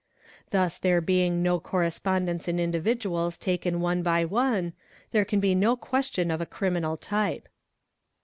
Thus 0.49 0.79
there 0.79 0.99
being 0.99 1.43
no 1.43 1.59
correspondence 1.59 2.47
in 2.47 2.59
individuals 2.59 3.37
taken 3.37 3.81
one 3.81 4.01
by 4.01 4.25
one, 4.25 4.73
there 5.11 5.25
can 5.25 5.39
be 5.39 5.53
no 5.53 5.75
question 5.75 6.31
of 6.31 6.41
a 6.41 6.45
criminal 6.47 6.97
type. 6.97 7.47